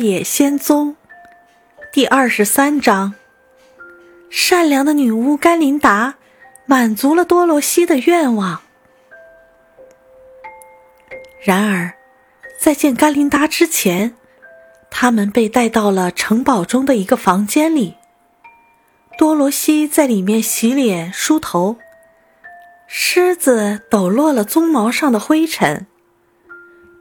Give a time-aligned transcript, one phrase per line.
[0.00, 0.96] 野仙踪
[1.92, 3.12] 第二十三章：
[4.30, 6.14] 善良的女巫甘琳达
[6.64, 8.62] 满足了多罗西的愿望。
[11.44, 11.92] 然而，
[12.58, 14.14] 在见甘琳达之前，
[14.90, 17.96] 他们被带到了城堡中的一个房间里。
[19.18, 21.76] 多罗西在里面洗脸梳头，
[22.86, 25.86] 狮子抖落了鬃毛上的灰尘。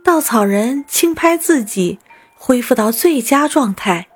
[0.04, 2.00] 稻草人轻拍自己，
[2.42, 4.08] 恢复到最佳状态，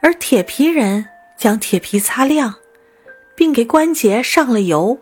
[0.00, 2.54] 而铁皮人将铁皮擦亮，
[3.36, 5.00] 并给关节上了油。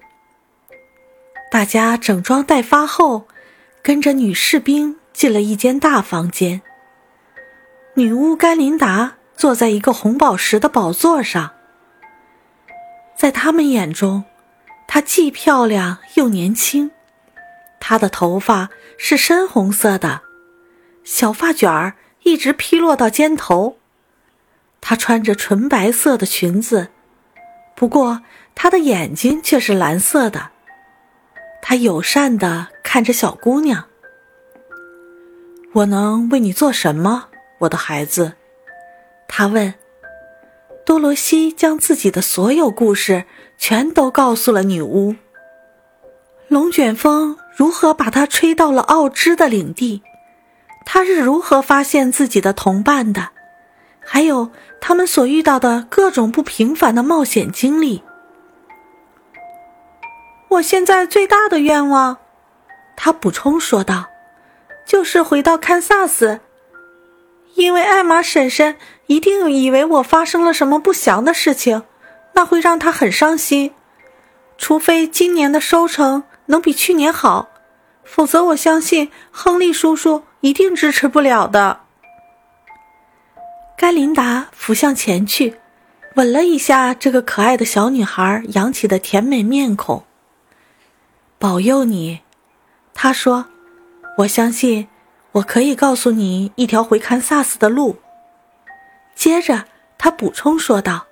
[1.50, 3.28] 大家整装待发后，
[3.82, 6.62] 跟着女士兵进了一间大房间。
[7.94, 11.52] 女巫甘琳达坐在一个红宝石的宝座上，
[13.14, 14.24] 在他们眼中，
[14.88, 16.90] 她既漂亮又年轻。
[17.78, 20.22] 她的头发是深红色的，
[21.04, 21.94] 小发卷儿
[22.24, 23.76] 一直披落到肩头。
[24.80, 26.88] 她穿着纯白色的裙子，
[27.74, 28.22] 不过
[28.54, 30.50] 她的眼睛却是蓝色的。
[31.60, 33.84] 她友善地看着小姑娘
[35.72, 37.28] ：“我能为你做什么，
[37.60, 38.32] 我的孩子？”
[39.28, 39.74] 她问。
[40.84, 43.24] 多罗西将自己的所有故事
[43.56, 45.14] 全都告诉了女巫。
[46.48, 47.38] 龙卷风。
[47.54, 50.02] 如何把它吹到了奥芝的领地？
[50.84, 53.30] 他是如何发现自己的同伴的？
[54.00, 58.02] 还有他们所遇到的各种不平凡的冒险经历。
[60.48, 62.18] 我现在最大的愿望，
[62.96, 64.06] 他补充说道，
[64.84, 66.40] 就是回到堪萨斯，
[67.54, 71.82] 因为艾玛婶婶一定以为我发生了什么不祥的事情，
[72.34, 73.72] 那会让她很伤心。
[74.58, 76.24] 除非今年的收成。
[76.46, 77.48] 能比去年好，
[78.04, 81.80] 否则我相信亨利叔叔一定支持不了的。
[83.76, 85.56] 甘琳达俯向前去，
[86.16, 90.04] 吻了一下这个可爱的小女孩扬起的甜美面孔。
[91.38, 92.20] 保佑你，
[92.92, 93.46] 她说
[94.18, 94.86] ：“我相信
[95.32, 97.96] 我可以告诉你一条回堪萨斯的路。”
[99.16, 99.64] 接着，
[99.96, 101.06] 她补充说道：“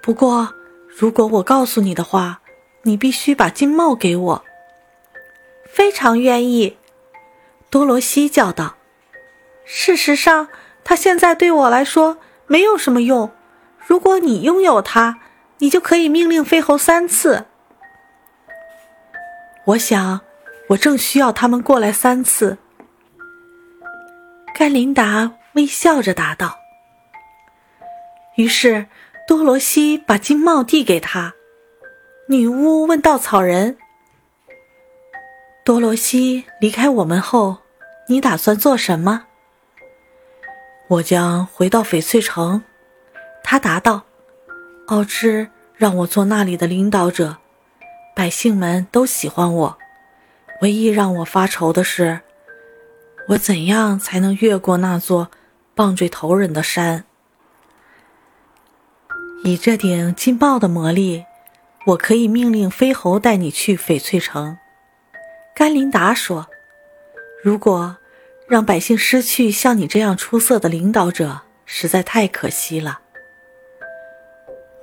[0.00, 0.54] 不过，
[0.86, 2.40] 如果我告诉你的话。”
[2.82, 4.44] 你必须把金帽给我。
[5.70, 6.78] 非常愿意，
[7.70, 8.76] 多罗西叫道。
[9.64, 10.48] 事实上，
[10.82, 13.30] 它现在对我来说没有什么用。
[13.86, 15.20] 如果你拥有它，
[15.58, 17.46] 你就可以命令飞猴三次。
[19.66, 20.20] 我想，
[20.70, 22.58] 我正需要他们过来三次。
[24.54, 26.58] 甘琳达微笑着答道。
[28.36, 28.86] 于是，
[29.28, 31.34] 多罗西把金帽递给他。
[32.28, 33.76] 女巫问稻草人
[35.64, 37.58] ：“多罗西离开我们后，
[38.10, 39.26] 你打算做什么
[40.90, 42.64] ？”“我将回到翡翠城。”
[43.44, 44.02] 他答道。
[44.88, 47.36] “奥芝让我做那里的领导者，
[48.16, 49.78] 百姓们都喜欢我。
[50.62, 52.20] 唯一让我发愁的是，
[53.28, 55.30] 我怎样才能越过那座
[55.76, 57.04] 棒槌头人的山？
[59.44, 61.24] 以这顶劲爆的魔力。”
[61.86, 64.58] 我可以命令飞猴带你去翡翠城，
[65.54, 66.46] 甘琳达说
[67.42, 67.96] ：“如果
[68.50, 72.98] 让百姓失去像你这样出色的领导者，实在太可惜了。”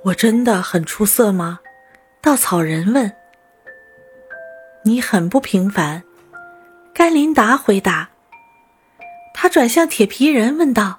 [0.04, 1.60] 我真的很出色吗？
[2.22, 3.12] 稻草人问。
[4.84, 6.02] “你很不平凡。”
[6.94, 8.08] 甘琳达回答。
[9.34, 10.98] 他转向铁皮人问道：“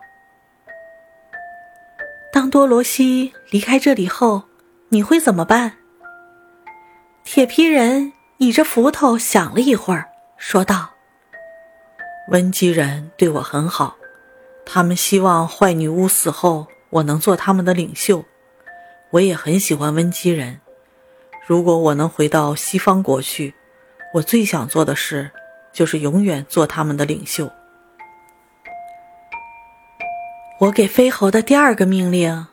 [2.32, 4.44] 当多罗西离开这里后，
[4.90, 5.74] 你会怎么办？”
[7.26, 10.08] 铁皮人倚着斧头想了一会儿，
[10.38, 10.92] 说道
[12.32, 13.98] ：“温基人对我很好，
[14.66, 18.24] 他们希望坏女巫死后我能做他们的领袖。
[19.12, 20.60] 我也很喜欢温基人。
[21.48, 23.54] 如果我能回到西方国去，
[24.14, 25.32] 我最想做的事
[25.74, 27.52] 就是永远做他们的领袖。
[30.60, 32.48] 我给飞猴的第二个命令，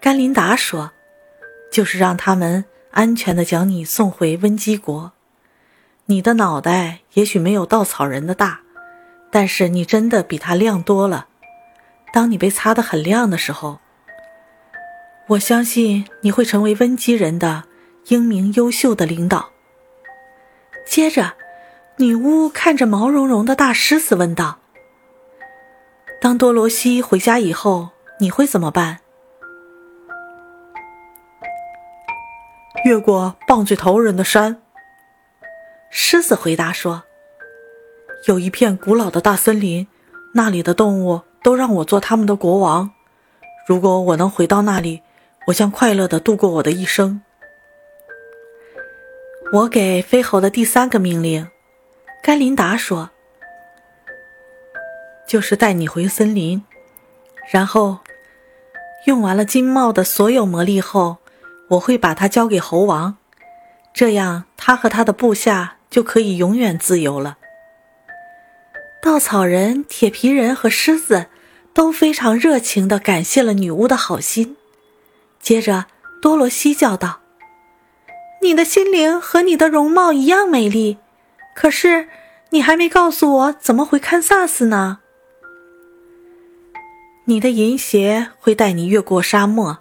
[0.00, 0.92] 甘琳达说，
[1.70, 2.64] 就是让他们。”
[2.94, 5.10] 安全的将你送回温基国，
[6.06, 8.60] 你的脑袋也许没有稻草人的大，
[9.34, 11.26] 但是你真的比他亮多了。
[12.12, 13.80] 当你被擦得很亮的时候，
[15.26, 17.64] 我相信你会成为温基人的
[18.06, 19.50] 英明优秀的领导。
[20.86, 21.32] 接着，
[21.96, 24.60] 女巫看着毛茸茸的大狮子问道
[26.22, 27.88] ：“当多罗西回家以后，
[28.20, 29.00] 你会怎么办？”
[32.86, 34.62] 越过棒槌头人的山，
[35.90, 37.02] 狮子回答说
[38.26, 39.86] ：“有一片古老的大森林，
[40.32, 42.90] 那里的动物都让我做他们的国王。
[43.68, 45.02] 如果我能回到那里，
[45.48, 47.20] 我将快乐的度过我的一生。
[49.52, 51.46] 我给飞猴的第三个命令，
[52.22, 53.10] 甘琳达说
[55.28, 56.62] ：“就是带你回森林，
[57.52, 57.98] 然后
[59.04, 61.18] 用完了金帽的所有魔力后，
[61.68, 63.18] 我会把它交给猴王，
[63.92, 67.36] 这样他和他的部下就可以永远自由了。”
[69.04, 71.26] 稻草人、铁皮人和狮子
[71.74, 74.56] 都非常热情地感谢了女巫的好心。
[75.42, 75.84] 接着，
[76.22, 77.20] 多罗西叫道
[78.40, 80.96] ：“你的心灵和你的容貌一样美丽，
[81.54, 82.08] 可是
[82.48, 85.00] 你还没告诉我怎么回堪萨斯呢？”
[87.26, 89.80] 你的银鞋会带你越过沙漠，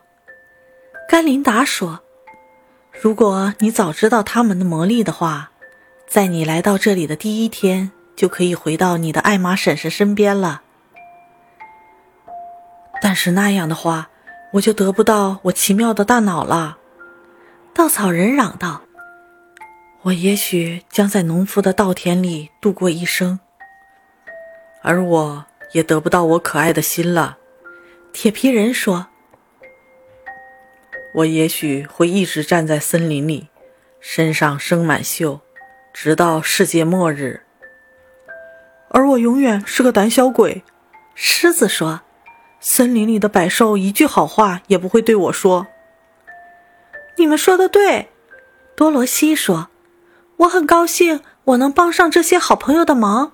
[1.07, 2.01] 甘琳达说
[3.01, 5.51] ：“如果你早知道他们的魔力的话，
[6.09, 10.61] 在你来到这里的第一天。”就可以回到你的艾玛婶婶身边了。
[13.01, 14.09] 但是那样的话，
[14.53, 16.77] 我就得不到我奇妙的大脑了。
[17.73, 18.83] 稻草人嚷道
[20.03, 23.39] ：“我也许将在农夫的稻田里度过一生，
[24.81, 27.37] 而我也得不到我可爱的心了。”
[28.13, 29.07] 铁皮人说
[31.15, 33.47] ：“我也许会一直站在森林里，
[33.99, 35.39] 身上生满锈，
[35.91, 37.41] 直到世界末日。”
[38.93, 40.63] 而我永远是个胆小鬼，
[41.15, 42.01] 狮子说
[42.61, 45.65] ：“森林里的百兽一句好话也不会对我说。”
[47.17, 48.09] 你们说的对，
[48.75, 49.69] 多罗西说
[50.37, 53.33] ：“我很高兴我能帮上这些好朋友的忙。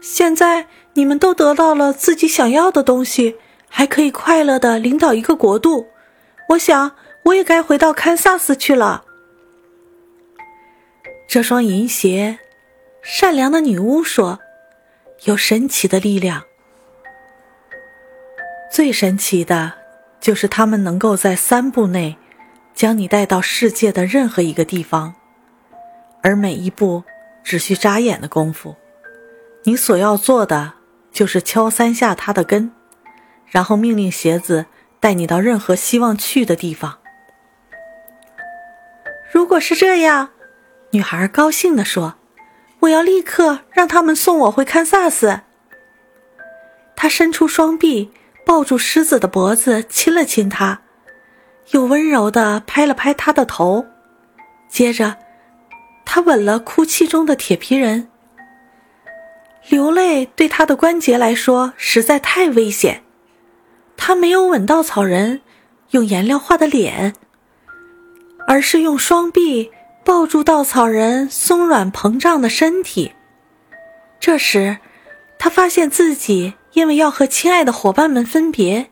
[0.00, 3.36] 现在你们都得到了自己想要的东西，
[3.68, 5.88] 还可以快乐的领导一个国度。
[6.50, 6.92] 我想
[7.24, 9.02] 我也该回到堪萨斯去了。
[11.26, 12.38] 这双银鞋。”
[13.10, 14.38] 善良的女巫说
[15.24, 16.42] ：“有神奇的力量，
[18.70, 19.72] 最神奇的，
[20.20, 22.18] 就是他们能够在三步内，
[22.74, 25.14] 将你带到世界的任何一个地方，
[26.22, 27.02] 而每一步
[27.42, 28.76] 只需眨眼的功夫。
[29.62, 30.74] 你所要做的，
[31.10, 32.70] 就是敲三下它的根，
[33.46, 34.66] 然后命令鞋子
[35.00, 36.98] 带你到任何希望去的地方。
[39.32, 40.28] 如果是这样，
[40.90, 42.16] 女孩高兴地说。”
[42.80, 45.40] 我要立刻让他们送我回堪萨斯。
[46.94, 48.10] 他伸出双臂，
[48.44, 50.80] 抱住狮子的脖子，亲了亲他，
[51.70, 53.86] 又温柔地拍了拍他的头。
[54.68, 55.16] 接着，
[56.04, 58.08] 他吻了哭泣中的铁皮人。
[59.68, 63.02] 流泪对他的关节来说实在太危险。
[63.96, 65.42] 他没有吻稻草人
[65.90, 67.14] 用颜料画的脸，
[68.46, 69.70] 而是用双臂。
[70.08, 73.12] 抱住稻草人松软膨胀的身体，
[74.18, 74.78] 这时，
[75.38, 78.88] 他发现自己因为要和亲爱的伙伴们分别，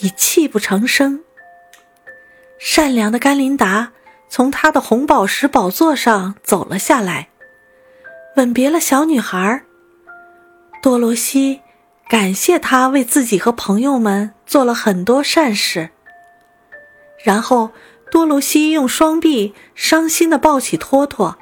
[0.00, 1.22] 已泣不成声。
[2.58, 3.92] 善良的甘琳达
[4.28, 7.28] 从他的红宝石宝座上走了下来，
[8.34, 9.62] 吻别了小女孩。
[10.82, 11.60] 多罗西
[12.08, 15.90] 感谢他为自己和朋友们做了很多善事，
[17.22, 17.70] 然后。
[18.12, 21.38] 多罗西用双臂伤心地抱起托托，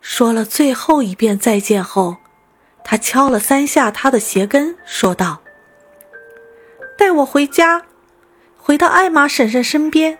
[0.00, 2.16] 说了最后一遍再见后，
[2.82, 5.40] 他敲了三下他的鞋跟，说道
[6.98, 7.84] ：“带我回家，
[8.56, 10.18] 回到艾玛婶婶身边。”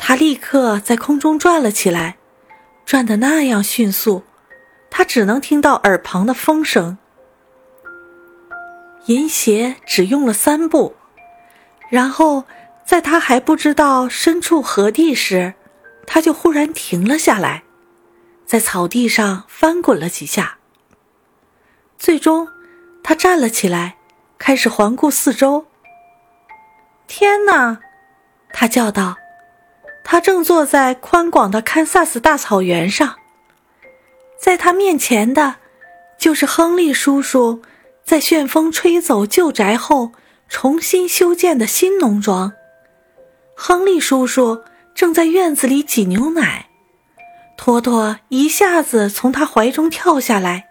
[0.00, 2.16] 他立刻在空中转了起来，
[2.86, 4.22] 转得那样迅速，
[4.88, 6.96] 他只能听到耳旁的风声。
[9.04, 10.94] 银鞋只用了三步，
[11.90, 12.44] 然后。
[12.86, 15.54] 在他还不知道身处何地时，
[16.06, 17.64] 他就忽然停了下来，
[18.46, 20.58] 在草地上翻滚了几下。
[21.98, 22.48] 最终，
[23.02, 23.96] 他站了起来，
[24.38, 25.66] 开始环顾四周。
[27.08, 27.80] 天哪！
[28.52, 29.16] 他叫道
[30.04, 33.16] ：“他正坐在宽广的堪萨斯大草原上，
[34.38, 35.56] 在他面前的，
[36.18, 37.62] 就是亨利叔叔
[38.04, 40.12] 在旋风吹走旧宅后
[40.48, 42.52] 重新修建的新农庄。”
[43.68, 44.62] 亨利叔叔
[44.94, 46.68] 正在院子里挤牛奶，
[47.56, 50.68] 托托一下子从他怀中跳下来，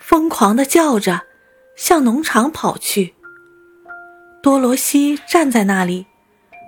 [0.00, 1.26] 疯狂地叫着，
[1.76, 3.14] 向农场跑去。
[4.42, 6.08] 多罗西站在那里，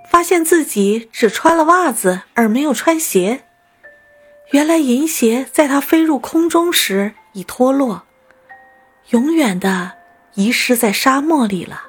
[0.08, 3.42] 发现自己只穿了袜子而没有穿鞋。
[4.52, 8.04] 原来银鞋在他飞入空中时已脱落，
[9.08, 9.94] 永远的
[10.34, 11.85] 遗失在沙漠里了。